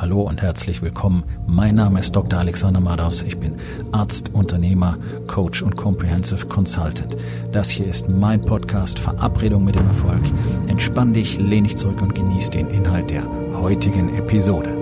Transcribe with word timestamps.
Hallo 0.00 0.22
und 0.22 0.42
herzlich 0.42 0.80
willkommen. 0.80 1.24
Mein 1.48 1.74
Name 1.74 1.98
ist 1.98 2.14
Dr. 2.14 2.38
Alexander 2.38 2.78
Madaus. 2.78 3.20
Ich 3.22 3.36
bin 3.36 3.56
Arzt, 3.90 4.32
Unternehmer, 4.32 4.96
Coach 5.26 5.60
und 5.60 5.74
Comprehensive 5.74 6.46
Consultant. 6.46 7.16
Das 7.50 7.68
hier 7.68 7.88
ist 7.88 8.08
mein 8.08 8.40
Podcast 8.40 9.00
Verabredung 9.00 9.64
mit 9.64 9.74
dem 9.74 9.88
Erfolg. 9.88 10.22
Entspann 10.68 11.14
dich, 11.14 11.38
lehn 11.38 11.64
dich 11.64 11.76
zurück 11.76 12.00
und 12.00 12.14
genieß 12.14 12.50
den 12.50 12.68
Inhalt 12.68 13.10
der 13.10 13.24
heutigen 13.54 14.14
Episode. 14.14 14.76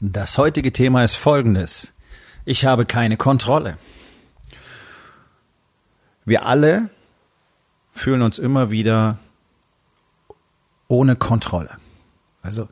Das 0.00 0.38
heutige 0.38 0.72
Thema 0.72 1.04
ist 1.04 1.16
folgendes. 1.16 1.92
Ich 2.46 2.64
habe 2.64 2.86
keine 2.86 3.18
Kontrolle. 3.18 3.76
Wir 6.24 6.46
alle 6.46 6.88
fühlen 7.98 8.22
uns 8.22 8.38
immer 8.38 8.70
wieder 8.70 9.18
ohne 10.88 11.16
Kontrolle. 11.16 11.70
Also 12.42 12.68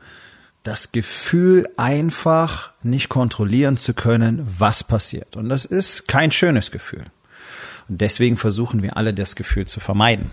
das 0.63 0.91
Gefühl, 0.91 1.69
einfach 1.77 2.73
nicht 2.83 3.09
kontrollieren 3.09 3.77
zu 3.77 3.93
können, 3.93 4.45
was 4.57 4.83
passiert. 4.83 5.37
Und 5.37 5.49
das 5.49 5.65
ist 5.65 6.07
kein 6.07 6.31
schönes 6.31 6.71
Gefühl. 6.71 7.05
Und 7.87 8.01
deswegen 8.01 8.35
versuchen 8.35 8.81
wir 8.81 8.97
alle, 8.97 9.13
das 9.13 9.35
Gefühl 9.35 9.65
zu 9.65 9.79
vermeiden. 9.79 10.31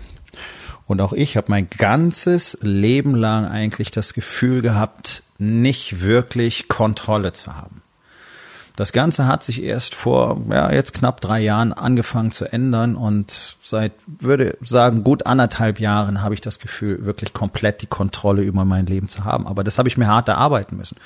Und 0.87 1.01
auch 1.01 1.13
ich 1.13 1.37
habe 1.37 1.51
mein 1.51 1.71
ganzes 1.71 2.59
Leben 2.63 3.15
lang 3.15 3.47
eigentlich 3.47 3.91
das 3.91 4.13
Gefühl 4.13 4.61
gehabt, 4.61 5.23
nicht 5.38 6.01
wirklich 6.01 6.69
Kontrolle 6.69 7.33
zu 7.33 7.57
haben. 7.57 7.84
Das 8.77 8.92
Ganze 8.92 9.27
hat 9.27 9.45
sich 9.45 9.62
erst 9.62 9.95
vor, 9.95 10.41
ja, 10.51 10.73
jetzt 10.73 10.95
knapp 10.95 11.20
drei 11.20 11.41
Jahren 11.41 11.73
angefangen 11.73 12.32
zu 12.32 12.45
ändern 12.52 12.96
und 12.96 13.56
seit, 13.62 13.92
würde 14.06 14.59
sagen, 14.62 15.05
gut 15.05 15.27
anderthalb 15.27 15.78
Jahren 15.78 16.23
habe 16.23 16.34
ich 16.34 16.41
das 16.41 16.59
Gefühl, 16.59 17.05
wirklich 17.05 17.32
komplett 17.32 17.82
die 17.82 17.87
Kontrolle 17.87 18.43
über 18.43 18.65
mein 18.65 18.87
Leben 18.87 19.07
zu 19.07 19.24
haben. 19.24 19.46
Aber 19.46 19.62
das 19.62 19.79
habe 19.79 19.88
ich 19.88 19.96
mir 19.96 20.09
hart 20.09 20.29
erarbeiten 20.29 20.76
müssen. 20.76 20.96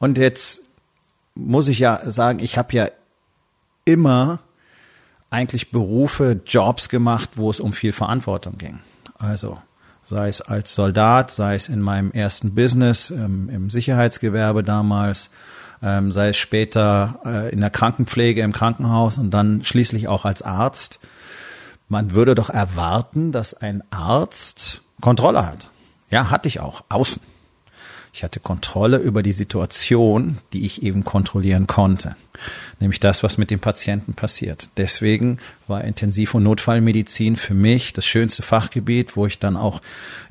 Und 0.00 0.18
jetzt 0.18 0.62
muss 1.36 1.68
ich 1.68 1.78
ja 1.78 2.00
sagen, 2.10 2.40
ich 2.40 2.58
habe 2.58 2.74
ja 2.74 2.88
immer 3.84 4.40
eigentlich 5.30 5.70
Berufe, 5.70 6.40
Jobs 6.44 6.88
gemacht, 6.88 7.30
wo 7.36 7.48
es 7.48 7.60
um 7.60 7.72
viel 7.72 7.92
Verantwortung 7.92 8.58
ging. 8.58 8.80
Also 9.18 9.60
sei 10.02 10.28
es 10.28 10.40
als 10.40 10.74
Soldat, 10.74 11.30
sei 11.30 11.54
es 11.54 11.68
in 11.68 11.80
meinem 11.80 12.10
ersten 12.10 12.54
Business, 12.54 13.10
ähm, 13.10 13.48
im 13.50 13.70
Sicherheitsgewerbe 13.70 14.64
damals, 14.64 15.30
ähm, 15.82 16.12
sei 16.12 16.28
es 16.28 16.36
später 16.36 17.20
äh, 17.24 17.52
in 17.52 17.60
der 17.60 17.70
Krankenpflege 17.70 18.42
im 18.42 18.52
Krankenhaus 18.52 19.18
und 19.18 19.30
dann 19.30 19.64
schließlich 19.64 20.08
auch 20.08 20.24
als 20.24 20.42
Arzt. 20.42 21.00
Man 21.88 22.12
würde 22.12 22.34
doch 22.34 22.50
erwarten, 22.50 23.32
dass 23.32 23.54
ein 23.54 23.82
Arzt 23.90 24.82
Kontrolle 25.00 25.46
hat. 25.46 25.70
Ja, 26.10 26.30
hatte 26.30 26.48
ich 26.48 26.60
auch, 26.60 26.84
außen. 26.88 27.22
Ich 28.18 28.24
hatte 28.24 28.40
Kontrolle 28.40 28.96
über 28.96 29.22
die 29.22 29.32
Situation, 29.32 30.38
die 30.52 30.66
ich 30.66 30.82
eben 30.82 31.04
kontrollieren 31.04 31.68
konnte. 31.68 32.16
Nämlich 32.80 32.98
das, 32.98 33.22
was 33.22 33.38
mit 33.38 33.48
dem 33.48 33.60
Patienten 33.60 34.14
passiert. 34.14 34.70
Deswegen 34.76 35.38
war 35.68 35.84
Intensiv- 35.84 36.34
und 36.34 36.42
Notfallmedizin 36.42 37.36
für 37.36 37.54
mich 37.54 37.92
das 37.92 38.06
schönste 38.06 38.42
Fachgebiet, 38.42 39.14
wo 39.14 39.26
ich 39.26 39.38
dann 39.38 39.56
auch 39.56 39.80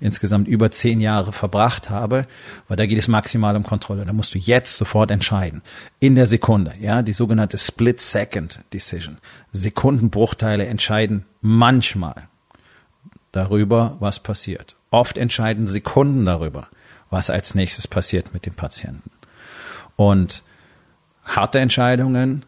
insgesamt 0.01 0.49
über 0.49 0.69
zehn 0.69 0.99
Jahre 0.99 1.31
verbracht 1.31 1.89
habe, 1.89 2.27
weil 2.67 2.75
da 2.75 2.85
geht 2.85 2.99
es 2.99 3.07
maximal 3.07 3.55
um 3.55 3.63
Kontrolle. 3.63 4.03
Da 4.03 4.11
musst 4.11 4.35
du 4.35 4.37
jetzt 4.37 4.75
sofort 4.75 5.09
entscheiden. 5.09 5.61
In 6.01 6.15
der 6.15 6.27
Sekunde, 6.27 6.73
ja, 6.81 7.01
die 7.01 7.13
sogenannte 7.13 7.57
Split-Second 7.57 8.65
Decision. 8.73 9.17
Sekundenbruchteile 9.53 10.65
entscheiden 10.65 11.23
manchmal 11.39 12.27
darüber, 13.31 13.95
was 14.01 14.19
passiert. 14.19 14.75
Oft 14.91 15.17
entscheiden 15.17 15.67
Sekunden 15.67 16.25
darüber, 16.25 16.67
was 17.09 17.29
als 17.29 17.55
nächstes 17.55 17.87
passiert 17.87 18.33
mit 18.33 18.45
dem 18.45 18.53
Patienten. 18.53 19.11
Und 19.95 20.43
harte 21.25 21.59
Entscheidungen, 21.59 22.45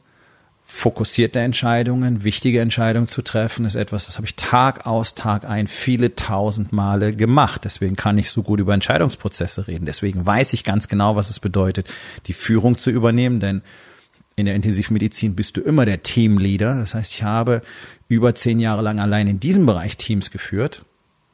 fokussierte 0.65 1.39
Entscheidungen, 1.39 2.23
wichtige 2.23 2.61
Entscheidungen 2.61 3.07
zu 3.07 3.23
treffen, 3.23 3.65
ist 3.65 3.75
etwas, 3.75 4.05
das 4.05 4.17
habe 4.17 4.27
ich 4.27 4.35
Tag 4.35 4.85
aus, 4.85 5.15
Tag 5.15 5.45
ein, 5.45 5.67
viele 5.67 6.15
tausend 6.15 6.71
Male 6.71 7.15
gemacht. 7.15 7.65
Deswegen 7.65 7.95
kann 7.95 8.17
ich 8.17 8.29
so 8.29 8.43
gut 8.43 8.59
über 8.59 8.73
Entscheidungsprozesse 8.73 9.67
reden. 9.67 9.85
Deswegen 9.85 10.25
weiß 10.25 10.53
ich 10.53 10.63
ganz 10.63 10.87
genau, 10.87 11.15
was 11.15 11.29
es 11.29 11.39
bedeutet, 11.39 11.89
die 12.27 12.33
Führung 12.33 12.77
zu 12.77 12.91
übernehmen, 12.91 13.39
denn 13.39 13.63
in 14.35 14.45
der 14.45 14.55
Intensivmedizin 14.55 15.35
bist 15.35 15.57
du 15.57 15.61
immer 15.61 15.85
der 15.85 16.03
Teamleader. 16.03 16.75
Das 16.75 16.93
heißt, 16.93 17.13
ich 17.13 17.23
habe 17.23 17.61
über 18.07 18.35
zehn 18.35 18.59
Jahre 18.59 18.81
lang 18.81 18.99
allein 18.99 19.27
in 19.27 19.39
diesem 19.39 19.65
Bereich 19.65 19.97
Teams 19.97 20.31
geführt. 20.31 20.85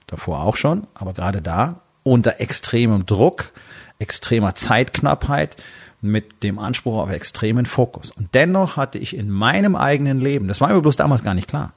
Davor 0.07 0.41
auch 0.41 0.55
schon, 0.55 0.87
aber 0.93 1.13
gerade 1.13 1.41
da 1.41 1.81
unter 2.05 2.39
extremem 2.39 3.05
Druck, 3.05 3.51
extremer 3.97 4.53
Zeitknappheit, 4.55 5.57
mit 6.01 6.43
dem 6.43 6.59
Anspruch 6.59 6.97
auf 6.97 7.09
extremen 7.09 7.65
Fokus. 7.65 8.11
Und 8.11 8.35
dennoch 8.35 8.77
hatte 8.77 8.99
ich 8.99 9.17
in 9.17 9.31
meinem 9.31 9.75
eigenen 9.75 10.21
Leben, 10.21 10.47
das 10.47 10.61
war 10.61 10.69
mir 10.69 10.81
bloß 10.81 10.97
damals 10.97 11.23
gar 11.23 11.33
nicht 11.33 11.47
klar, 11.47 11.73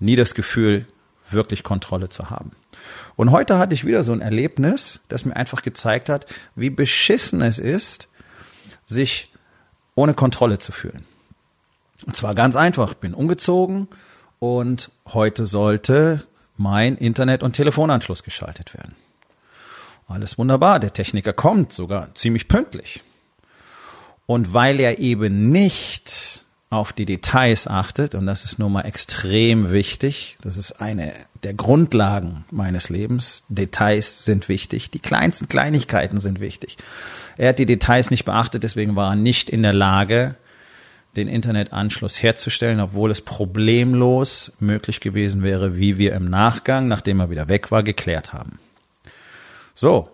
nie 0.00 0.16
das 0.16 0.34
Gefühl, 0.34 0.86
wirklich 1.30 1.62
Kontrolle 1.62 2.08
zu 2.08 2.30
haben. 2.30 2.52
Und 3.16 3.32
heute 3.32 3.58
hatte 3.58 3.74
ich 3.74 3.84
wieder 3.84 4.02
so 4.02 4.12
ein 4.12 4.22
Erlebnis, 4.22 5.00
das 5.08 5.26
mir 5.26 5.36
einfach 5.36 5.60
gezeigt 5.60 6.08
hat, 6.08 6.26
wie 6.56 6.70
beschissen 6.70 7.42
es 7.42 7.58
ist, 7.58 8.08
sich 8.86 9.30
ohne 9.94 10.14
Kontrolle 10.14 10.58
zu 10.58 10.72
fühlen. 10.72 11.04
Und 12.06 12.16
zwar 12.16 12.34
ganz 12.34 12.56
einfach, 12.56 12.94
bin 12.94 13.12
umgezogen 13.12 13.88
und 14.38 14.90
heute 15.06 15.44
sollte 15.44 16.26
mein 16.56 16.96
Internet- 16.96 17.42
und 17.42 17.52
Telefonanschluss 17.52 18.22
geschaltet 18.22 18.72
werden. 18.74 18.96
Alles 20.06 20.38
wunderbar. 20.38 20.80
Der 20.80 20.92
Techniker 20.92 21.32
kommt 21.32 21.72
sogar 21.72 22.14
ziemlich 22.14 22.48
pünktlich. 22.48 23.02
Und 24.26 24.54
weil 24.54 24.80
er 24.80 24.98
eben 24.98 25.50
nicht 25.50 26.44
auf 26.70 26.92
die 26.92 27.04
Details 27.04 27.68
achtet, 27.68 28.14
und 28.14 28.26
das 28.26 28.44
ist 28.44 28.58
nun 28.58 28.72
mal 28.72 28.82
extrem 28.82 29.70
wichtig, 29.70 30.38
das 30.42 30.56
ist 30.56 30.80
eine 30.80 31.12
der 31.42 31.54
Grundlagen 31.54 32.44
meines 32.50 32.88
Lebens, 32.88 33.44
Details 33.48 34.24
sind 34.24 34.48
wichtig, 34.48 34.90
die 34.90 34.98
kleinsten 34.98 35.48
Kleinigkeiten 35.48 36.18
sind 36.18 36.40
wichtig. 36.40 36.76
Er 37.36 37.50
hat 37.50 37.58
die 37.58 37.66
Details 37.66 38.10
nicht 38.10 38.24
beachtet, 38.24 38.64
deswegen 38.64 38.96
war 38.96 39.12
er 39.12 39.16
nicht 39.16 39.50
in 39.50 39.62
der 39.62 39.72
Lage, 39.72 40.34
den 41.16 41.28
Internetanschluss 41.28 42.20
herzustellen, 42.20 42.80
obwohl 42.80 43.12
es 43.12 43.20
problemlos 43.20 44.52
möglich 44.58 44.98
gewesen 44.98 45.44
wäre, 45.44 45.76
wie 45.76 45.96
wir 45.96 46.12
im 46.14 46.28
Nachgang, 46.28 46.88
nachdem 46.88 47.20
er 47.20 47.30
wieder 47.30 47.48
weg 47.48 47.70
war, 47.70 47.84
geklärt 47.84 48.32
haben. 48.32 48.58
So, 49.74 50.08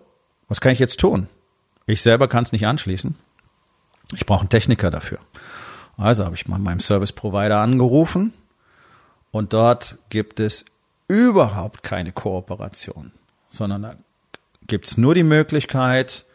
was 0.47 0.59
kann 0.59 0.71
ich 0.71 0.79
jetzt 0.79 0.99
tun? 0.99 1.27
Ich 1.85 2.01
selber 2.01 2.27
kann 2.27 2.43
es 2.43 2.51
nicht 2.51 2.65
anschließen. 2.65 3.15
Ich 4.13 4.25
brauche 4.25 4.41
einen 4.41 4.49
Techniker 4.49 4.91
dafür. 4.91 5.19
Also 5.97 6.25
habe 6.25 6.35
ich 6.35 6.47
mal 6.47 6.59
meinem 6.59 6.79
Service 6.79 7.11
Provider 7.11 7.59
angerufen 7.59 8.33
und 9.31 9.53
dort 9.53 9.97
gibt 10.09 10.39
es 10.39 10.65
überhaupt 11.07 11.83
keine 11.83 12.11
Kooperation, 12.11 13.11
sondern 13.49 13.81
da 13.81 13.95
gibt 14.67 14.87
es 14.87 14.97
nur 14.97 15.13
die 15.13 15.23
Möglichkeit, 15.23 16.25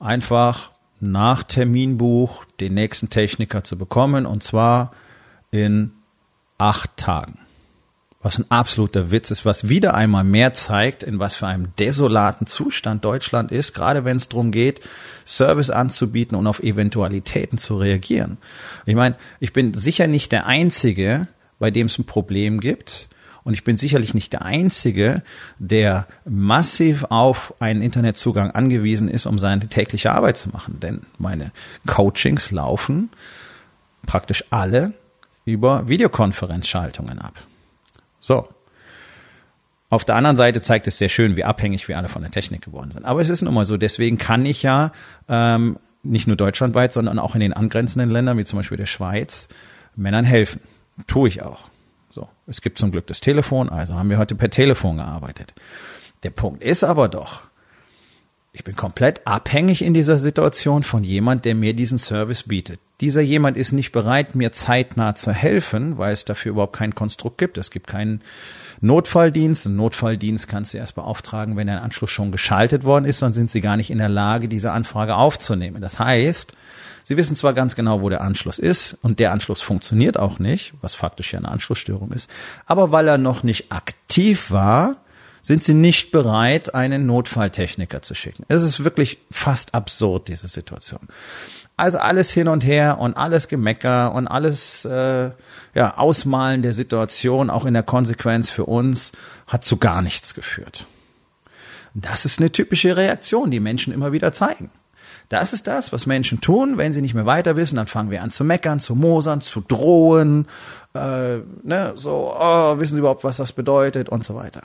einfach 0.00 0.70
nach 0.98 1.42
Terminbuch 1.42 2.44
den 2.58 2.74
nächsten 2.74 3.10
Techniker 3.10 3.64
zu 3.64 3.76
bekommen 3.78 4.26
und 4.26 4.42
zwar 4.42 4.92
in 5.50 5.92
acht 6.58 6.96
Tagen 6.96 7.45
was 8.26 8.40
ein 8.40 8.50
absoluter 8.50 9.12
Witz 9.12 9.30
ist, 9.30 9.44
was 9.44 9.68
wieder 9.68 9.94
einmal 9.94 10.24
mehr 10.24 10.52
zeigt, 10.52 11.04
in 11.04 11.20
was 11.20 11.36
für 11.36 11.46
einem 11.46 11.68
desolaten 11.78 12.48
Zustand 12.48 13.04
Deutschland 13.04 13.52
ist, 13.52 13.72
gerade 13.72 14.04
wenn 14.04 14.16
es 14.16 14.28
darum 14.28 14.50
geht, 14.50 14.80
Service 15.24 15.70
anzubieten 15.70 16.36
und 16.36 16.48
auf 16.48 16.58
Eventualitäten 16.58 17.56
zu 17.56 17.76
reagieren. 17.78 18.38
Ich 18.84 18.96
meine, 18.96 19.14
ich 19.38 19.52
bin 19.52 19.74
sicher 19.74 20.08
nicht 20.08 20.32
der 20.32 20.44
Einzige, 20.46 21.28
bei 21.60 21.70
dem 21.70 21.86
es 21.86 22.00
ein 22.00 22.04
Problem 22.04 22.58
gibt. 22.58 23.08
Und 23.44 23.54
ich 23.54 23.62
bin 23.62 23.76
sicherlich 23.76 24.12
nicht 24.12 24.32
der 24.32 24.42
Einzige, 24.42 25.22
der 25.60 26.08
massiv 26.24 27.04
auf 27.10 27.54
einen 27.60 27.80
Internetzugang 27.80 28.50
angewiesen 28.50 29.08
ist, 29.08 29.26
um 29.26 29.38
seine 29.38 29.68
tägliche 29.68 30.10
Arbeit 30.10 30.36
zu 30.36 30.48
machen. 30.48 30.80
Denn 30.80 31.02
meine 31.16 31.52
Coachings 31.86 32.50
laufen 32.50 33.10
praktisch 34.04 34.42
alle 34.50 34.94
über 35.44 35.86
Videokonferenzschaltungen 35.86 37.20
ab. 37.20 37.34
So. 38.26 38.48
Auf 39.88 40.04
der 40.04 40.16
anderen 40.16 40.36
Seite 40.36 40.62
zeigt 40.62 40.88
es 40.88 40.98
sehr 40.98 41.08
schön, 41.08 41.36
wie 41.36 41.44
abhängig 41.44 41.86
wir 41.86 41.96
alle 41.96 42.08
von 42.08 42.22
der 42.22 42.32
Technik 42.32 42.62
geworden 42.62 42.90
sind. 42.90 43.04
Aber 43.04 43.20
es 43.20 43.30
ist 43.30 43.42
nun 43.42 43.54
mal 43.54 43.64
so, 43.64 43.76
deswegen 43.76 44.18
kann 44.18 44.44
ich 44.44 44.64
ja 44.64 44.90
ähm, 45.28 45.78
nicht 46.02 46.26
nur 46.26 46.34
deutschlandweit, 46.34 46.92
sondern 46.92 47.20
auch 47.20 47.36
in 47.36 47.40
den 47.40 47.52
angrenzenden 47.52 48.10
Ländern, 48.10 48.36
wie 48.36 48.44
zum 48.44 48.58
Beispiel 48.58 48.76
der 48.76 48.86
Schweiz, 48.86 49.48
Männern 49.94 50.24
helfen. 50.24 50.60
Tue 51.06 51.28
ich 51.28 51.42
auch. 51.42 51.68
So, 52.10 52.28
es 52.48 52.62
gibt 52.62 52.78
zum 52.78 52.90
Glück 52.90 53.06
das 53.06 53.20
Telefon, 53.20 53.68
also 53.68 53.94
haben 53.94 54.10
wir 54.10 54.18
heute 54.18 54.34
per 54.34 54.50
Telefon 54.50 54.96
gearbeitet. 54.96 55.54
Der 56.24 56.30
Punkt 56.30 56.64
ist 56.64 56.82
aber 56.82 57.08
doch, 57.08 57.42
Ich 58.56 58.64
bin 58.64 58.74
komplett 58.74 59.26
abhängig 59.26 59.82
in 59.82 59.92
dieser 59.92 60.16
Situation 60.16 60.82
von 60.82 61.04
jemand, 61.04 61.44
der 61.44 61.54
mir 61.54 61.74
diesen 61.74 61.98
Service 61.98 62.44
bietet. 62.44 62.80
Dieser 63.02 63.20
jemand 63.20 63.58
ist 63.58 63.72
nicht 63.72 63.92
bereit, 63.92 64.34
mir 64.34 64.50
zeitnah 64.50 65.14
zu 65.14 65.30
helfen, 65.30 65.98
weil 65.98 66.14
es 66.14 66.24
dafür 66.24 66.52
überhaupt 66.52 66.74
kein 66.74 66.94
Konstrukt 66.94 67.36
gibt. 67.36 67.58
Es 67.58 67.70
gibt 67.70 67.86
keinen 67.86 68.22
Notfalldienst. 68.80 69.66
Ein 69.66 69.76
Notfalldienst 69.76 70.48
kannst 70.48 70.72
du 70.72 70.78
erst 70.78 70.94
beauftragen, 70.94 71.58
wenn 71.58 71.66
der 71.66 71.82
Anschluss 71.82 72.08
schon 72.08 72.32
geschaltet 72.32 72.84
worden 72.84 73.04
ist, 73.04 73.20
dann 73.20 73.34
sind 73.34 73.50
sie 73.50 73.60
gar 73.60 73.76
nicht 73.76 73.90
in 73.90 73.98
der 73.98 74.08
Lage, 74.08 74.48
diese 74.48 74.72
Anfrage 74.72 75.16
aufzunehmen. 75.16 75.82
Das 75.82 75.98
heißt, 75.98 76.56
sie 77.02 77.18
wissen 77.18 77.36
zwar 77.36 77.52
ganz 77.52 77.76
genau, 77.76 78.00
wo 78.00 78.08
der 78.08 78.22
Anschluss 78.22 78.58
ist 78.58 78.96
und 79.02 79.18
der 79.18 79.32
Anschluss 79.32 79.60
funktioniert 79.60 80.18
auch 80.18 80.38
nicht, 80.38 80.72
was 80.80 80.94
faktisch 80.94 81.34
ja 81.34 81.40
eine 81.40 81.50
Anschlussstörung 81.50 82.10
ist, 82.10 82.30
aber 82.64 82.90
weil 82.90 83.06
er 83.06 83.18
noch 83.18 83.42
nicht 83.42 83.70
aktiv 83.70 84.50
war, 84.50 84.96
sind 85.46 85.62
sie 85.62 85.74
nicht 85.74 86.10
bereit, 86.10 86.74
einen 86.74 87.06
Notfalltechniker 87.06 88.02
zu 88.02 88.16
schicken. 88.16 88.44
Es 88.48 88.62
ist 88.62 88.82
wirklich 88.82 89.18
fast 89.30 89.76
absurd, 89.76 90.26
diese 90.26 90.48
Situation. 90.48 90.98
Also 91.76 91.98
alles 91.98 92.32
hin 92.32 92.48
und 92.48 92.64
her 92.66 92.98
und 92.98 93.16
alles 93.16 93.46
Gemecker 93.46 94.12
und 94.12 94.26
alles 94.26 94.84
äh, 94.86 95.30
ja, 95.72 95.98
Ausmalen 95.98 96.62
der 96.62 96.72
Situation, 96.72 97.48
auch 97.48 97.64
in 97.64 97.74
der 97.74 97.84
Konsequenz 97.84 98.50
für 98.50 98.64
uns, 98.64 99.12
hat 99.46 99.62
zu 99.62 99.76
gar 99.76 100.02
nichts 100.02 100.34
geführt. 100.34 100.84
Das 101.94 102.24
ist 102.24 102.40
eine 102.40 102.50
typische 102.50 102.96
Reaktion, 102.96 103.52
die 103.52 103.60
Menschen 103.60 103.92
immer 103.92 104.10
wieder 104.10 104.32
zeigen. 104.32 104.72
Das 105.28 105.52
ist 105.52 105.68
das, 105.68 105.92
was 105.92 106.06
Menschen 106.06 106.40
tun, 106.40 106.76
wenn 106.76 106.92
sie 106.92 107.02
nicht 107.02 107.14
mehr 107.14 107.26
weiter 107.26 107.54
wissen, 107.54 107.76
dann 107.76 107.86
fangen 107.86 108.10
wir 108.10 108.24
an 108.24 108.32
zu 108.32 108.42
meckern, 108.42 108.80
zu 108.80 108.96
mosern, 108.96 109.40
zu 109.40 109.60
drohen, 109.60 110.48
äh, 110.92 111.36
ne, 111.62 111.92
so, 111.94 112.34
oh, 112.36 112.80
wissen 112.80 112.94
sie 112.94 112.98
überhaupt, 112.98 113.22
was 113.22 113.36
das 113.36 113.52
bedeutet 113.52 114.08
und 114.08 114.24
so 114.24 114.34
weiter. 114.34 114.62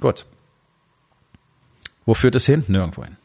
Gut. 0.00 0.24
Wo 2.04 2.14
führt 2.14 2.34
es 2.34 2.46
hin? 2.46 2.64
Nirgendwo 2.66 3.04
hin. 3.04 3.16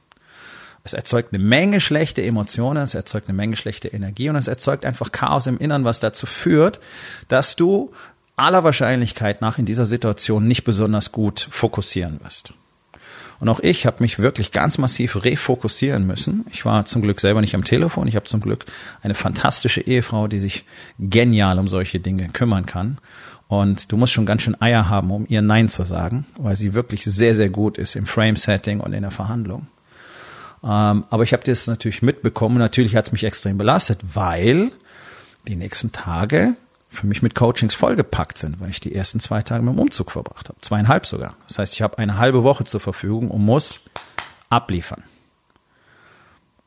Es 0.84 0.94
erzeugt 0.94 1.34
eine 1.34 1.44
Menge 1.44 1.82
schlechte 1.82 2.22
Emotionen, 2.22 2.84
es 2.84 2.94
erzeugt 2.94 3.28
eine 3.28 3.36
Menge 3.36 3.56
schlechte 3.56 3.88
Energie 3.88 4.30
und 4.30 4.36
es 4.36 4.48
erzeugt 4.48 4.86
einfach 4.86 5.12
Chaos 5.12 5.48
im 5.48 5.58
Innern, 5.58 5.84
was 5.84 6.00
dazu 6.00 6.28
führt, 6.28 6.80
dass 7.28 7.56
du 7.56 7.92
aller 8.36 8.64
Wahrscheinlichkeit 8.64 9.42
nach 9.42 9.58
in 9.58 9.66
dieser 9.66 9.88
Situation 9.88 10.48
nicht 10.48 10.64
besonders 10.64 11.12
gut 11.12 11.48
fokussieren 11.50 12.20
wirst. 12.24 12.54
Und 13.40 13.50
auch 13.50 13.60
ich 13.60 13.86
habe 13.86 13.98
mich 14.04 14.20
wirklich 14.20 14.52
ganz 14.52 14.78
massiv 14.78 15.24
refokussieren 15.24 16.08
müssen. 16.08 16.46
Ich 16.52 16.66
war 16.66 16.86
zum 16.86 17.02
Glück 17.02 17.20
selber 17.20 17.42
nicht 17.42 17.56
am 17.56 17.64
Telefon. 17.64 18.08
Ich 18.08 18.16
habe 18.16 18.26
zum 18.26 18.40
Glück 18.40 18.66
eine 19.02 19.14
fantastische 19.14 19.82
Ehefrau, 19.82 20.28
die 20.28 20.40
sich 20.40 20.66
genial 21.00 21.60
um 21.60 21.68
solche 21.68 22.00
Dinge 22.00 22.30
kümmern 22.30 22.66
kann. 22.66 22.98
Und 23.48 23.92
du 23.92 23.98
musst 23.98 24.14
schon 24.14 24.26
ganz 24.26 24.42
schön 24.42 24.60
Eier 24.60 24.90
haben, 24.90 25.12
um 25.12 25.26
ihr 25.30 25.42
Nein 25.42 25.70
zu 25.70 25.84
sagen, 25.84 26.26
weil 26.38 26.56
sie 26.56 26.74
wirklich 26.74 27.04
sehr, 27.04 27.36
sehr 27.36 27.50
gut 27.50 27.78
ist 27.78 27.96
im 27.96 28.06
Frame-Setting 28.06 28.80
und 28.80 28.94
in 28.94 29.04
der 29.04 29.12
Verhandlung. 29.12 29.68
Ähm, 30.64 31.06
aber 31.10 31.24
ich 31.24 31.34
habe 31.34 31.44
das 31.44 31.68
natürlich 31.68 32.02
mitbekommen. 32.02 32.58
Natürlich 32.58 32.96
hat 32.96 33.06
es 33.06 33.12
mich 33.12 33.24
extrem 33.24 33.58
belastet, 33.58 34.00
weil 34.14 34.72
die 35.48 35.56
nächsten 35.56 35.92
Tage 35.92 36.56
für 36.90 37.06
mich 37.06 37.22
mit 37.22 37.36
Coachings 37.36 37.76
vollgepackt 37.76 38.38
sind, 38.38 38.60
weil 38.60 38.70
ich 38.70 38.80
die 38.80 38.96
ersten 38.96 39.20
zwei 39.20 39.42
Tage 39.42 39.64
mit 39.64 39.76
dem 39.76 39.80
Umzug 39.80 40.12
verbracht 40.12 40.50
habe. 40.50 40.60
Zweieinhalb 40.62 41.06
sogar. 41.06 41.36
Das 41.48 41.60
heißt, 41.60 41.74
ich 41.74 41.82
habe 41.82 41.98
eine 42.00 42.18
halbe 42.18 42.44
Woche 42.44 42.64
zur 42.64 42.80
Verfügung 42.80 43.30
und 43.30 43.44
muss 43.44 43.82
abliefern. 44.50 45.04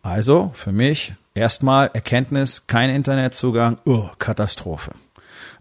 Also 0.02 0.52
für 0.54 0.70
mich 0.70 1.14
erstmal 1.34 1.90
Erkenntnis, 1.92 2.66
kein 2.66 2.90
Internetzugang, 2.90 3.78
oh, 3.84 4.10
Katastrophe. 4.18 4.92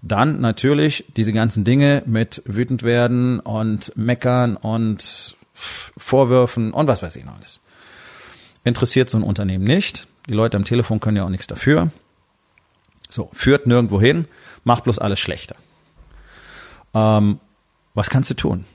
Dann 0.07 0.42
natürlich 0.42 1.06
diese 1.15 1.33
ganzen 1.33 1.63
Dinge 1.63 2.04
mit 2.06 2.42
wütend 2.45 2.83
werden 2.83 3.39
und 3.39 3.92
meckern 3.95 4.56
und 4.56 5.36
Vorwürfen 5.54 6.71
und 6.71 6.88
was 6.88 7.01
weiß 7.01 7.15
ich 7.15 7.25
noch 7.25 7.36
alles 7.36 7.62
interessiert 8.68 9.09
so 9.09 9.18
ein 9.18 9.24
Unternehmen 9.24 9.63
nicht. 9.63 10.07
Die 10.30 10.33
Leute 10.33 10.57
am 10.57 10.65
Telefon 10.65 11.00
können 11.00 11.18
ja 11.18 11.24
auch 11.24 11.30
nichts 11.30 11.48
dafür. 11.48 11.89
So, 13.09 13.30
führt 13.33 13.65
nirgendwo 13.65 14.00
hin, 14.01 14.27
macht 14.63 14.83
bloß 14.83 15.00
alles 15.00 15.19
schlechter. 15.19 15.56
Ähm, 16.94 17.39
was 17.94 18.09
kannst 18.09 18.30
du 18.30 18.33
tun? 18.33 18.65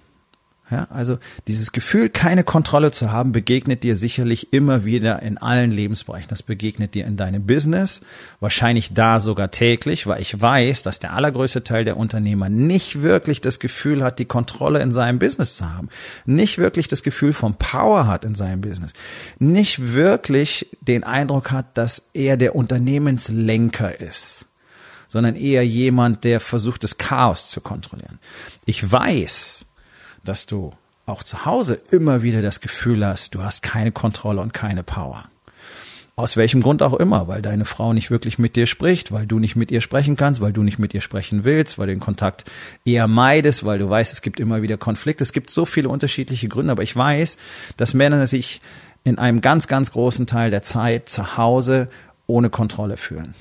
Ja, 0.73 0.87
also 0.89 1.19
dieses 1.49 1.73
Gefühl, 1.73 2.09
keine 2.09 2.45
Kontrolle 2.45 2.93
zu 2.93 3.13
haben, 3.13 3.33
begegnet 3.33 3.83
dir 3.83 3.95
sicherlich 3.95 4.55
immer 4.55 4.87
wieder 4.87 5.21
in 5.21 5.37
allen 5.37 5.71
Lebensbereichen. 5.71 6.31
Das 6.31 6.43
begegnet 6.43 6.95
dir 6.95 7.05
in 7.05 7.19
deinem 7.19 7.45
Business, 7.45 8.01
wahrscheinlich 8.41 8.95
da 8.95 9.21
sogar 9.21 9.51
täglich, 9.51 10.07
weil 10.07 10.23
ich 10.23 10.41
weiß, 10.41 10.83
dass 10.83 10.99
der 10.99 11.13
allergrößte 11.13 11.63
Teil 11.63 11.85
der 11.85 11.99
Unternehmer 11.99 12.49
nicht 12.49 13.03
wirklich 13.03 13.43
das 13.43 13.59
Gefühl 13.59 14.03
hat, 14.03 14.19
die 14.19 14.25
Kontrolle 14.25 14.81
in 14.81 14.93
seinem 14.93 15.19
Business 15.19 15.59
zu 15.59 15.71
haben, 15.71 15.91
nicht 16.25 16.57
wirklich 16.57 16.89
das 16.89 17.03
Gefühl 17.03 17.35
von 17.35 17.53
Power 17.57 18.07
hat 18.07 18.25
in 18.25 18.35
seinem 18.35 18.63
Business, 18.63 18.95
nicht 19.39 19.93
wirklich 19.93 20.71
den 20.81 21.05
Eindruck 21.05 21.51
hat, 21.51 21.77
dass 21.77 22.09
er 22.15 22.39
der 22.39 22.57
Unternehmenslenker 22.57 24.01
ist 24.01 24.47
sondern 25.07 25.37
eher 25.37 25.67
jemand, 25.67 26.25
der 26.25 26.41
versucht, 26.41 26.85
das 26.85 26.97
Chaos 26.97 27.47
zu 27.47 27.61
kontrollieren. 27.61 28.19
Ich 28.65 28.91
weiß, 28.91 29.67
dass 30.25 30.47
du 30.47 30.73
auch 31.07 31.23
zu 31.23 31.45
Hause 31.45 31.81
immer 31.91 32.23
wieder 32.23 32.43
das 32.43 32.61
Gefühl 32.61 33.05
hast, 33.05 33.35
du 33.35 33.43
hast 33.43 33.63
keine 33.63 33.93
Kontrolle 33.93 34.41
und 34.41 34.53
keine 34.53 34.83
Power. 34.83 35.25
Aus 36.15 36.37
welchem 36.37 36.61
Grund 36.61 36.83
auch 36.83 36.93
immer, 36.95 37.27
weil 37.27 37.41
deine 37.41 37.65
Frau 37.65 37.95
nicht 37.95 38.11
wirklich 38.11 38.39
mit 38.39 38.55
dir 38.55 38.67
spricht, 38.67 39.13
weil 39.13 39.27
du 39.27 39.39
nicht 39.39 39.57
mit 39.57 39.71
ihr 39.71 39.81
sprechen 39.81 40.15
kannst, 40.15 40.43
weil 40.43 40.53
du 40.53 40.63
nicht 40.63 40.79
mit 40.79 40.93
ihr 40.93 41.01
sprechen 41.01 41.45
willst, 41.45 41.79
weil 41.79 41.87
du 41.87 41.95
den 41.95 42.01
Kontakt 42.01 42.45
eher 42.85 43.09
meidest, 43.09 43.65
weil 43.65 43.79
du 43.79 43.89
weißt, 43.89 44.13
es 44.13 44.21
gibt 44.21 44.39
immer 44.39 44.61
wieder 44.61 44.77
Konflikte. 44.77 45.25
Es 45.25 45.33
gibt 45.33 45.49
so 45.49 45.65
viele 45.65 45.89
unterschiedliche 45.89 46.49
Gründe, 46.49 46.73
aber 46.73 46.83
ich 46.83 46.95
weiß, 46.95 47.39
dass 47.79 47.95
Männer 47.95 48.27
sich 48.27 48.61
in 49.05 49.19
einem 49.19 49.41
ganz, 49.41 49.67
ganz 49.69 49.93
großen 49.93 50.27
Teil 50.27 50.51
der 50.51 50.63
Zeit 50.63 51.09
zu 51.09 51.39
Hause 51.39 51.89
ohne 52.27 52.51
Kontrolle 52.51 52.99
fühlen. 52.99 53.35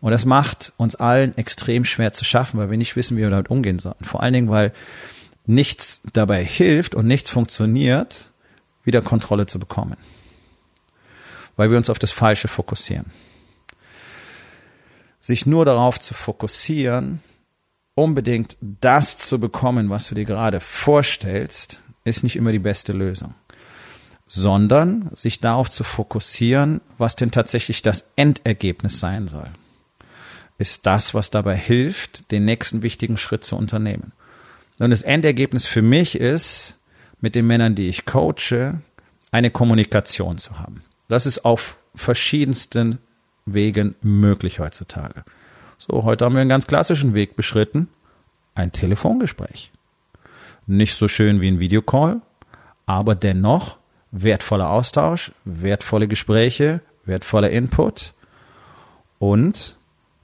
Und 0.00 0.12
das 0.12 0.24
macht 0.24 0.72
uns 0.76 0.96
allen 0.96 1.36
extrem 1.38 1.84
schwer 1.84 2.12
zu 2.12 2.24
schaffen, 2.24 2.58
weil 2.58 2.70
wir 2.70 2.78
nicht 2.78 2.96
wissen, 2.96 3.16
wie 3.16 3.22
wir 3.22 3.30
damit 3.30 3.50
umgehen 3.50 3.78
sollen. 3.78 3.96
Vor 4.02 4.22
allen 4.22 4.34
Dingen, 4.34 4.50
weil 4.50 4.72
nichts 5.48 6.02
dabei 6.12 6.44
hilft 6.44 6.94
und 6.94 7.06
nichts 7.06 7.30
funktioniert, 7.30 8.30
wieder 8.84 9.02
Kontrolle 9.02 9.46
zu 9.46 9.58
bekommen. 9.58 9.96
Weil 11.56 11.70
wir 11.70 11.78
uns 11.78 11.90
auf 11.90 11.98
das 11.98 12.12
Falsche 12.12 12.48
fokussieren. 12.48 13.06
Sich 15.20 15.46
nur 15.46 15.64
darauf 15.64 15.98
zu 15.98 16.14
fokussieren, 16.14 17.20
unbedingt 17.94 18.56
das 18.60 19.18
zu 19.18 19.40
bekommen, 19.40 19.90
was 19.90 20.08
du 20.08 20.14
dir 20.14 20.24
gerade 20.24 20.60
vorstellst, 20.60 21.80
ist 22.04 22.22
nicht 22.22 22.36
immer 22.36 22.52
die 22.52 22.60
beste 22.60 22.92
Lösung. 22.92 23.34
Sondern 24.28 25.10
sich 25.14 25.40
darauf 25.40 25.70
zu 25.70 25.82
fokussieren, 25.82 26.82
was 26.98 27.16
denn 27.16 27.30
tatsächlich 27.30 27.82
das 27.82 28.06
Endergebnis 28.16 29.00
sein 29.00 29.28
soll. 29.28 29.50
Ist 30.58 30.86
das, 30.86 31.14
was 31.14 31.30
dabei 31.30 31.56
hilft, 31.56 32.30
den 32.30 32.44
nächsten 32.44 32.82
wichtigen 32.82 33.16
Schritt 33.16 33.44
zu 33.44 33.56
unternehmen. 33.56 34.12
Und 34.78 34.90
das 34.90 35.02
Endergebnis 35.02 35.66
für 35.66 35.82
mich 35.82 36.14
ist, 36.14 36.76
mit 37.20 37.34
den 37.34 37.46
Männern, 37.46 37.74
die 37.74 37.88
ich 37.88 38.06
coache, 38.06 38.80
eine 39.32 39.50
Kommunikation 39.50 40.38
zu 40.38 40.58
haben. 40.58 40.82
Das 41.08 41.26
ist 41.26 41.44
auf 41.44 41.78
verschiedensten 41.94 42.98
Wegen 43.44 43.96
möglich 44.02 44.60
heutzutage. 44.60 45.24
So, 45.78 46.04
heute 46.04 46.24
haben 46.24 46.34
wir 46.34 46.40
einen 46.40 46.50
ganz 46.50 46.66
klassischen 46.66 47.14
Weg 47.14 47.34
beschritten. 47.34 47.88
Ein 48.54 48.72
Telefongespräch. 48.72 49.72
Nicht 50.66 50.94
so 50.94 51.08
schön 51.08 51.40
wie 51.40 51.48
ein 51.48 51.60
Videocall, 51.60 52.20
aber 52.86 53.14
dennoch 53.14 53.78
wertvoller 54.10 54.70
Austausch, 54.70 55.32
wertvolle 55.44 56.08
Gespräche, 56.08 56.80
wertvoller 57.04 57.50
Input 57.50 58.14
und 59.18 59.76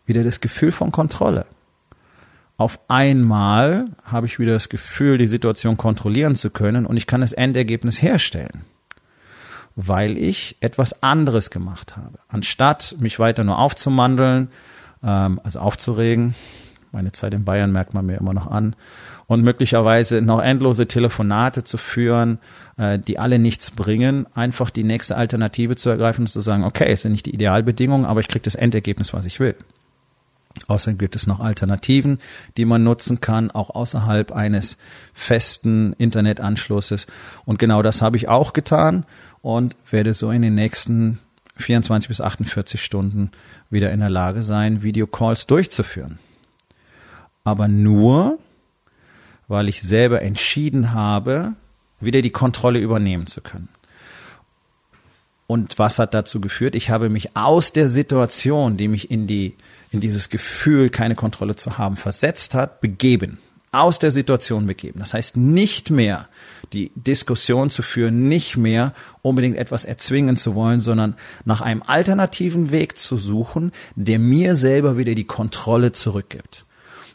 wieder 0.06 0.22
das 0.22 0.40
Gefühl 0.40 0.72
von 0.72 0.92
Kontrolle 0.92 1.46
auf 2.56 2.78
einmal 2.88 3.86
habe 4.04 4.26
ich 4.26 4.38
wieder 4.38 4.52
das 4.52 4.68
Gefühl, 4.68 5.18
die 5.18 5.26
Situation 5.26 5.76
kontrollieren 5.76 6.36
zu 6.36 6.50
können 6.50 6.86
und 6.86 6.96
ich 6.96 7.06
kann 7.06 7.20
das 7.20 7.32
Endergebnis 7.32 8.00
herstellen, 8.00 8.64
weil 9.74 10.16
ich 10.16 10.56
etwas 10.60 11.02
anderes 11.02 11.50
gemacht 11.50 11.96
habe. 11.96 12.18
Anstatt 12.28 12.94
mich 13.00 13.18
weiter 13.18 13.42
nur 13.42 13.58
aufzumandeln, 13.58 14.50
ähm, 15.02 15.40
also 15.42 15.58
aufzuregen, 15.58 16.34
meine 16.92 17.10
Zeit 17.10 17.34
in 17.34 17.44
Bayern 17.44 17.72
merkt 17.72 17.92
man 17.92 18.06
mir 18.06 18.18
immer 18.18 18.32
noch 18.32 18.46
an, 18.46 18.76
und 19.26 19.42
möglicherweise 19.42 20.22
noch 20.22 20.40
endlose 20.40 20.86
Telefonate 20.86 21.64
zu 21.64 21.76
führen, 21.76 22.38
äh, 22.76 22.98
die 22.98 23.18
alle 23.18 23.38
nichts 23.38 23.70
bringen, 23.70 24.26
einfach 24.34 24.70
die 24.70 24.84
nächste 24.84 25.16
Alternative 25.16 25.76
zu 25.76 25.90
ergreifen 25.90 26.22
und 26.22 26.28
zu 26.28 26.40
sagen, 26.40 26.62
okay, 26.62 26.86
es 26.92 27.02
sind 27.02 27.12
nicht 27.12 27.26
die 27.26 27.34
Idealbedingungen, 27.34 28.06
aber 28.06 28.20
ich 28.20 28.28
kriege 28.28 28.42
das 28.42 28.54
Endergebnis, 28.54 29.12
was 29.12 29.26
ich 29.26 29.40
will. 29.40 29.56
Außerdem 30.68 30.98
gibt 30.98 31.16
es 31.16 31.26
noch 31.26 31.40
Alternativen, 31.40 32.20
die 32.56 32.64
man 32.64 32.84
nutzen 32.84 33.20
kann, 33.20 33.50
auch 33.50 33.70
außerhalb 33.70 34.32
eines 34.32 34.76
festen 35.12 35.94
Internetanschlusses. 35.94 37.06
Und 37.44 37.58
genau 37.58 37.82
das 37.82 38.02
habe 38.02 38.16
ich 38.16 38.28
auch 38.28 38.52
getan 38.52 39.04
und 39.42 39.76
werde 39.90 40.14
so 40.14 40.30
in 40.30 40.42
den 40.42 40.54
nächsten 40.54 41.18
24 41.56 42.08
bis 42.08 42.20
48 42.20 42.82
Stunden 42.82 43.30
wieder 43.70 43.92
in 43.92 44.00
der 44.00 44.10
Lage 44.10 44.42
sein, 44.42 44.82
Videocalls 44.82 45.46
durchzuführen. 45.46 46.18
Aber 47.42 47.68
nur, 47.68 48.38
weil 49.48 49.68
ich 49.68 49.82
selber 49.82 50.22
entschieden 50.22 50.92
habe, 50.92 51.52
wieder 52.00 52.22
die 52.22 52.30
Kontrolle 52.30 52.78
übernehmen 52.78 53.26
zu 53.26 53.40
können. 53.40 53.68
Und 55.46 55.78
was 55.78 55.98
hat 55.98 56.14
dazu 56.14 56.40
geführt? 56.40 56.74
Ich 56.74 56.90
habe 56.90 57.10
mich 57.10 57.36
aus 57.36 57.72
der 57.72 57.88
Situation, 57.88 58.76
die 58.76 58.88
mich 58.88 59.10
in 59.10 59.26
die, 59.26 59.54
in 59.94 60.00
dieses 60.00 60.28
Gefühl, 60.28 60.90
keine 60.90 61.14
Kontrolle 61.14 61.56
zu 61.56 61.78
haben, 61.78 61.96
versetzt 61.96 62.54
hat, 62.54 62.80
begeben. 62.80 63.38
Aus 63.72 63.98
der 63.98 64.12
Situation 64.12 64.66
begeben. 64.66 65.00
Das 65.00 65.14
heißt, 65.14 65.36
nicht 65.36 65.90
mehr 65.90 66.28
die 66.72 66.92
Diskussion 66.94 67.70
zu 67.70 67.82
führen, 67.82 68.28
nicht 68.28 68.56
mehr 68.56 68.92
unbedingt 69.22 69.56
etwas 69.56 69.84
erzwingen 69.84 70.36
zu 70.36 70.54
wollen, 70.54 70.80
sondern 70.80 71.16
nach 71.44 71.60
einem 71.60 71.82
alternativen 71.82 72.70
Weg 72.70 72.98
zu 72.98 73.16
suchen, 73.18 73.72
der 73.96 74.18
mir 74.18 74.54
selber 74.54 74.96
wieder 74.96 75.14
die 75.14 75.24
Kontrolle 75.24 75.90
zurückgibt. 75.92 76.66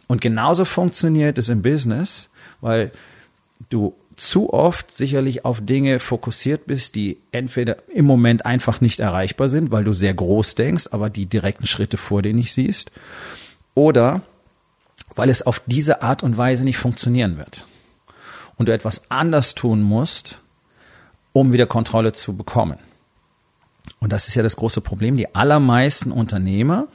Und 0.07 0.21
genauso 0.21 0.65
funktioniert 0.65 1.37
es 1.37 1.49
im 1.49 1.61
Business, 1.61 2.29
weil 2.59 2.91
du 3.69 3.95
zu 4.19 4.51
oft 4.53 4.93
sicherlich 4.93 5.45
auf 5.45 5.61
Dinge 5.61 5.99
fokussiert 5.99 6.67
bist, 6.67 6.95
die 6.95 7.17
entweder 7.31 7.77
im 7.89 8.05
Moment 8.05 8.45
einfach 8.45 8.81
nicht 8.81 8.99
erreichbar 8.99 9.49
sind, 9.49 9.71
weil 9.71 9.83
du 9.83 9.93
sehr 9.93 10.13
groß 10.13 10.55
denkst, 10.55 10.87
aber 10.91 11.09
die 11.09 11.25
direkten 11.25 11.65
Schritte 11.65 11.97
vor 11.97 12.21
dir 12.21 12.33
nicht 12.33 12.53
siehst, 12.53 12.91
oder 13.75 14.21
weil 15.15 15.29
es 15.29 15.41
auf 15.41 15.61
diese 15.65 16.01
Art 16.01 16.21
und 16.21 16.37
Weise 16.37 16.63
nicht 16.65 16.77
funktionieren 16.77 17.37
wird 17.37 17.65
und 18.57 18.67
du 18.67 18.73
etwas 18.73 19.09
anders 19.09 19.55
tun 19.55 19.81
musst, 19.81 20.41
um 21.31 21.53
wieder 21.53 21.65
Kontrolle 21.65 22.11
zu 22.11 22.35
bekommen. 22.35 22.77
Und 23.99 24.11
das 24.11 24.27
ist 24.27 24.35
ja 24.35 24.43
das 24.43 24.57
große 24.57 24.81
Problem. 24.81 25.17
Die 25.17 25.33
allermeisten 25.33 26.11
Unternehmer 26.11 26.87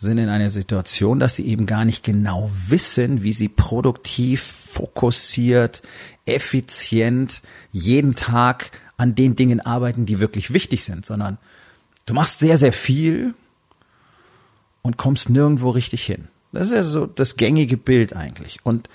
sind 0.00 0.16
in 0.16 0.30
einer 0.30 0.48
Situation, 0.48 1.20
dass 1.20 1.36
sie 1.36 1.46
eben 1.46 1.66
gar 1.66 1.84
nicht 1.84 2.02
genau 2.02 2.50
wissen, 2.68 3.22
wie 3.22 3.34
sie 3.34 3.48
produktiv, 3.48 4.42
fokussiert, 4.42 5.82
effizient 6.34 7.42
jeden 7.72 8.14
Tag 8.14 8.70
an 8.96 9.14
den 9.14 9.36
Dingen 9.36 9.60
arbeiten, 9.60 10.06
die 10.06 10.20
wirklich 10.20 10.52
wichtig 10.52 10.84
sind, 10.84 11.06
sondern 11.06 11.38
du 12.06 12.14
machst 12.14 12.40
sehr, 12.40 12.58
sehr 12.58 12.72
viel 12.72 13.34
und 14.82 14.96
kommst 14.96 15.30
nirgendwo 15.30 15.70
richtig 15.70 16.04
hin. 16.04 16.28
Das 16.52 16.66
ist 16.66 16.72
ja 16.72 16.82
so 16.82 17.06
das 17.06 17.36
gängige 17.36 17.76
Bild 17.76 18.14
eigentlich. 18.14 18.58
Und 18.62 18.88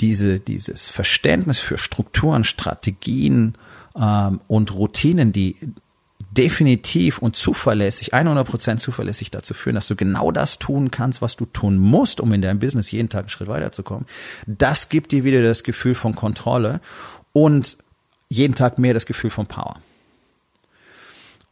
diese, 0.00 0.40
dieses 0.40 0.88
Verständnis 0.88 1.58
für 1.58 1.78
Strukturen, 1.78 2.44
Strategien 2.44 3.54
ähm, 3.96 4.40
und 4.48 4.74
Routinen, 4.74 5.32
die 5.32 5.56
definitiv 6.30 7.18
und 7.18 7.36
zuverlässig, 7.36 8.14
100% 8.14 8.78
zuverlässig 8.78 9.30
dazu 9.30 9.54
führen, 9.54 9.74
dass 9.74 9.88
du 9.88 9.96
genau 9.96 10.30
das 10.30 10.58
tun 10.58 10.90
kannst, 10.90 11.22
was 11.22 11.36
du 11.36 11.44
tun 11.44 11.78
musst, 11.78 12.20
um 12.20 12.32
in 12.32 12.42
deinem 12.42 12.60
Business 12.60 12.90
jeden 12.90 13.08
Tag 13.08 13.22
einen 13.22 13.28
Schritt 13.28 13.48
weiterzukommen. 13.48 14.06
Das 14.46 14.88
gibt 14.88 15.12
dir 15.12 15.24
wieder 15.24 15.42
das 15.42 15.64
Gefühl 15.64 15.94
von 15.94 16.14
Kontrolle 16.14 16.80
und 17.32 17.78
jeden 18.28 18.54
Tag 18.54 18.78
mehr 18.78 18.94
das 18.94 19.06
Gefühl 19.06 19.30
von 19.30 19.46
Power. 19.46 19.80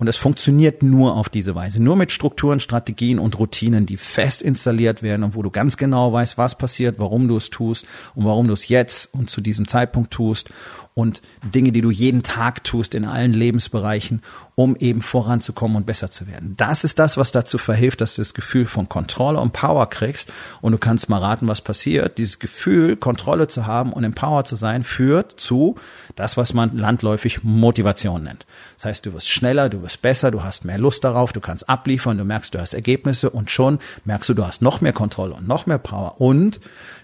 Und 0.01 0.07
es 0.07 0.17
funktioniert 0.17 0.85
nur 0.85 1.17
auf 1.17 1.29
diese 1.29 1.57
Weise, 1.57 1.83
nur 1.83 1.97
mit 1.97 2.13
Strukturen, 2.13 2.61
Strategien 2.61 3.19
und 3.19 3.37
Routinen, 3.37 3.85
die 3.85 3.97
fest 3.97 4.43
installiert 4.43 5.03
werden 5.03 5.25
und 5.25 5.35
wo 5.35 5.43
du 5.43 5.51
ganz 5.51 5.77
genau 5.77 6.13
weißt, 6.13 6.39
was 6.39 6.57
passiert, 6.57 7.01
warum 7.01 7.27
du 7.27 7.37
es 7.37 7.51
tust 7.51 7.85
und 8.15 8.25
warum 8.25 8.47
du 8.47 8.53
es 8.53 8.69
jetzt 8.69 9.13
und 9.13 9.29
zu 9.29 9.41
diesem 9.41 9.67
Zeitpunkt 9.67 10.13
tust 10.13 10.51
und 10.99 11.23
Dinge, 11.55 11.71
die 11.71 11.81
du 11.81 11.93
jeden 11.93 12.25
Tag 12.25 12.65
tust 12.65 12.93
in 12.93 13.05
allen 13.05 13.33
Lebensbereichen, 13.33 14.21
um 14.57 14.75
eben 14.75 15.01
voranzukommen 15.01 15.77
und 15.77 15.87
besser 15.87 16.11
zu 16.11 16.27
werden. 16.27 16.55
Das 16.57 16.83
ist 16.83 16.99
das, 16.99 17.17
was 17.17 17.31
dazu 17.31 17.57
verhilft, 17.57 18.01
dass 18.01 18.17
du 18.17 18.23
das 18.23 18.35
Gefühl 18.35 18.65
von 18.65 18.89
Kontrolle 18.89 19.39
und 19.39 19.53
Power 19.53 19.89
kriegst 19.89 20.33
und 20.61 20.73
du 20.73 20.79
kannst 20.79 21.09
mal 21.09 21.21
raten, 21.21 21.47
was 21.47 21.61
passiert. 21.61 22.19
Dieses 22.19 22.41
Gefühl, 22.41 22.97
Kontrolle 22.97 23.47
zu 23.47 23.65
haben 23.65 23.93
und 23.93 24.03
empowered 24.03 24.49
zu 24.49 24.57
sein, 24.57 24.83
führt 24.83 25.39
zu 25.39 25.77
das, 26.17 26.37
was 26.37 26.53
man 26.53 26.77
landläufig 26.77 27.45
Motivation 27.45 28.25
nennt. 28.25 28.45
Das 28.75 28.87
heißt, 28.87 29.07
du 29.07 29.13
wirst 29.13 29.29
schneller, 29.29 29.69
du 29.69 29.83
wirst 29.83 30.03
besser, 30.03 30.33
du 30.33 30.43
hast 30.43 30.65
mehr 30.65 30.79
Lust 30.79 31.05
darauf, 31.05 31.33
du 31.33 31.39
kannst 31.39 31.69
abliefern, 31.69 32.19
du 32.19 32.25
merkst, 32.25 32.53
du 32.57 32.59
hast 32.59 32.75
Ergebnisse 32.75 33.31
und 33.31 33.53
schon 33.53 33.79
merkst 34.05 34.31
du, 34.31 34.35
du 34.35 34.45
hast 34.45 34.63
noch 34.63 34.81
mehr 34.81 34.93
Kontrolle 34.93 35.35
und 35.35 35.47
noch 35.47 35.67
mehr 35.67 35.79
Power 35.79 36.21
und 36.21 36.59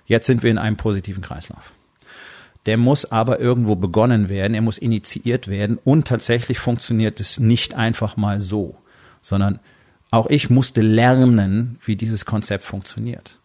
jetzt 0.07 0.27
sind 0.27 0.43
wir 0.43 0.51
in 0.51 0.59
einem 0.59 0.77
positiven 0.77 1.23
Kreislauf. 1.23 1.73
Der 2.67 2.79
muss 2.79 3.11
aber 3.11 3.41
irgendwo 3.41 3.77
begonnen 3.77 4.29
werden, 4.29 4.55
er 4.55 4.63
muss 4.63 4.79
initiiert 4.79 5.49
werden 5.49 5.79
und 5.85 6.07
tatsächlich 6.07 6.59
funktioniert 6.59 7.21
es 7.21 7.39
nicht 7.39 7.75
einfach 7.75 8.17
mal 8.17 8.41
so, 8.41 8.77
sondern 9.21 9.61
auch 10.11 10.29
ich 10.31 10.49
musste 10.49 10.81
lernen, 10.81 11.79
wie 11.85 11.97
dieses 11.97 12.25
Konzept 12.25 12.65
funktioniert. 12.65 13.39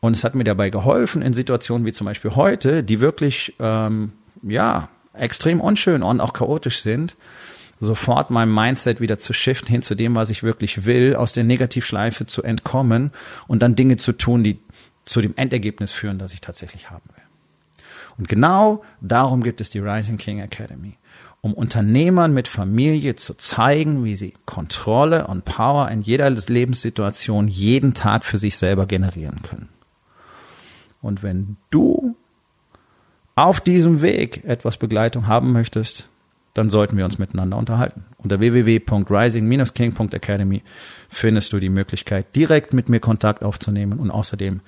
Und 0.00 0.16
es 0.16 0.24
hat 0.24 0.34
mir 0.34 0.44
dabei 0.44 0.70
geholfen 0.70 1.22
in 1.22 1.32
Situationen 1.32 1.86
wie 1.86 1.92
zum 1.92 2.06
Beispiel 2.06 2.34
heute, 2.34 2.82
die 2.82 3.00
wirklich 3.00 3.54
ähm, 3.58 4.12
ja 4.42 4.88
extrem 5.14 5.60
unschön 5.60 6.02
und 6.02 6.20
auch 6.20 6.32
chaotisch 6.32 6.80
sind, 6.80 7.16
sofort 7.78 8.30
mein 8.30 8.52
Mindset 8.52 9.00
wieder 9.00 9.18
zu 9.18 9.32
shiften 9.32 9.68
hin 9.68 9.82
zu 9.82 9.94
dem, 9.94 10.14
was 10.14 10.30
ich 10.30 10.42
wirklich 10.42 10.84
will, 10.84 11.16
aus 11.16 11.32
der 11.32 11.44
Negativschleife 11.44 12.26
zu 12.26 12.42
entkommen 12.42 13.12
und 13.46 13.62
dann 13.62 13.76
Dinge 13.76 13.96
zu 13.96 14.12
tun, 14.12 14.44
die 14.44 14.58
zu 15.04 15.20
dem 15.20 15.34
Endergebnis 15.36 15.92
führen, 15.92 16.18
das 16.18 16.32
ich 16.32 16.40
tatsächlich 16.40 16.90
haben 16.90 17.08
will. 17.14 17.29
Und 18.20 18.28
genau 18.28 18.84
darum 19.00 19.42
gibt 19.42 19.60
es 19.62 19.70
die 19.70 19.78
Rising 19.78 20.18
King 20.18 20.40
Academy, 20.40 20.98
um 21.40 21.54
Unternehmern 21.54 22.34
mit 22.34 22.48
Familie 22.48 23.16
zu 23.16 23.32
zeigen, 23.32 24.04
wie 24.04 24.14
sie 24.14 24.34
Kontrolle 24.44 25.26
und 25.26 25.46
Power 25.46 25.88
in 25.88 26.02
jeder 26.02 26.28
Lebenssituation 26.28 27.48
jeden 27.48 27.94
Tag 27.94 28.26
für 28.26 28.36
sich 28.36 28.58
selber 28.58 28.84
generieren 28.84 29.40
können. 29.42 29.70
Und 31.00 31.22
wenn 31.22 31.56
du 31.70 32.14
auf 33.36 33.62
diesem 33.62 34.02
Weg 34.02 34.44
etwas 34.44 34.76
Begleitung 34.76 35.26
haben 35.26 35.52
möchtest, 35.52 36.06
dann 36.52 36.68
sollten 36.68 36.98
wir 36.98 37.06
uns 37.06 37.18
miteinander 37.18 37.56
unterhalten. 37.56 38.04
Unter 38.18 38.38
www.rising-king.academy 38.38 40.62
findest 41.08 41.54
du 41.54 41.58
die 41.58 41.70
Möglichkeit, 41.70 42.36
direkt 42.36 42.74
mit 42.74 42.90
mir 42.90 43.00
Kontakt 43.00 43.42
aufzunehmen 43.42 43.98
und 43.98 44.10
außerdem 44.10 44.60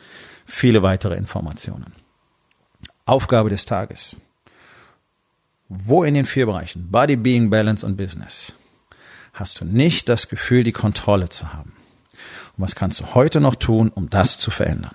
viele 0.46 0.82
weitere 0.82 1.16
Informationen. 1.16 1.92
Aufgabe 3.04 3.50
des 3.50 3.64
Tages. 3.64 4.16
Wo 5.68 6.04
in 6.04 6.14
den 6.14 6.24
vier 6.24 6.46
Bereichen 6.46 6.90
Body, 6.90 7.16
Being, 7.16 7.50
Balance 7.50 7.84
und 7.84 7.96
Business 7.96 8.52
hast 9.32 9.60
du 9.60 9.64
nicht 9.64 10.08
das 10.08 10.28
Gefühl, 10.28 10.62
die 10.62 10.72
Kontrolle 10.72 11.28
zu 11.28 11.52
haben? 11.52 11.72
Und 12.56 12.64
was 12.64 12.74
kannst 12.74 13.00
du 13.00 13.14
heute 13.14 13.40
noch 13.40 13.54
tun, 13.54 13.90
um 13.94 14.10
das 14.10 14.38
zu 14.38 14.50
verändern? 14.50 14.94